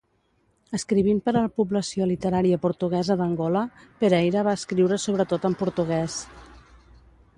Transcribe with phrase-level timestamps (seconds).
[0.77, 3.63] Escrivint per a la població literària portuguesa d'Angola,
[4.03, 6.17] Pereira va escriure sobretot en portuguès.